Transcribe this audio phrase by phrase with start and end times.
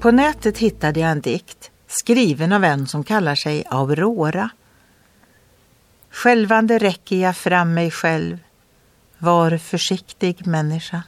[0.00, 4.50] På nätet hittade jag en dikt skriven av en som kallar sig Aurora.
[6.10, 8.38] Självande räcker jag fram mig själv.
[9.18, 11.02] Var försiktig människa.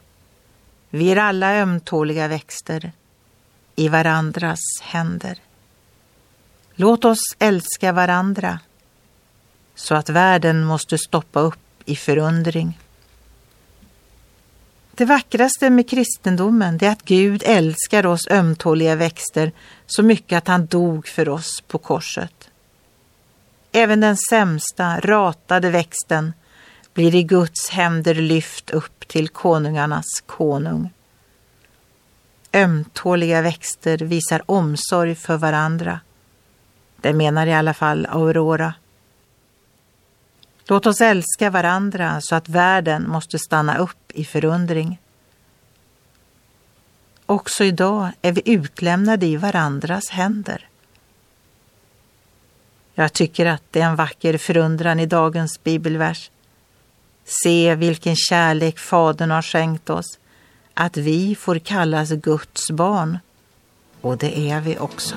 [0.90, 2.92] Vi är alla ömtåliga växter
[3.76, 5.38] i varandras händer.
[6.74, 8.60] Låt oss älska varandra
[9.74, 12.78] så att världen måste stoppa upp i förundring.
[14.94, 19.52] Det vackraste med kristendomen är att Gud älskar oss ömtåliga växter
[19.86, 22.50] så mycket att han dog för oss på korset.
[23.72, 26.32] Även den sämsta, ratade växten
[26.94, 30.90] blir i Guds händer lyft upp till konungarnas konung.
[32.52, 36.00] Ömtåliga växter visar omsorg för varandra.
[37.00, 38.74] Det menar i alla fall Aurora.
[40.72, 44.98] Låt oss älska varandra så att världen måste stanna upp i förundring.
[47.26, 50.68] Också idag är vi utlämnade i varandras händer.
[52.94, 56.30] Jag tycker att det är en vacker förundran i dagens bibelvers.
[57.24, 60.18] Se vilken kärlek Fadern har skänkt oss,
[60.74, 63.18] att vi får kallas Guds barn.
[64.00, 65.16] Och det är vi också.